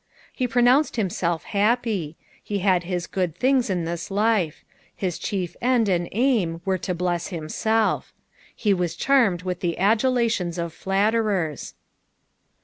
He 0.33 0.47
pronounced 0.47 0.95
himself 0.95 1.43
happy. 1.43 2.17
He 2.43 2.57
had 2.57 2.85
his 2.85 3.05
good 3.05 3.39
tilings 3.39 3.69
in 3.69 3.85
this 3.85 4.09
life. 4.09 4.63
His 4.95 5.19
chief 5.19 5.55
end 5.61 5.87
and 5.87 6.09
aim 6.11 6.59
were 6.65 6.79
to 6.79 6.95
bless 6.95 7.27
himself. 7.27 8.11
He 8.55 8.73
was 8.73 8.95
charmed 8.95 9.43
with 9.43 9.59
the 9.59 9.77
adulations 9.77 10.57
of 10.57 10.73
flatterers. 10.73 11.75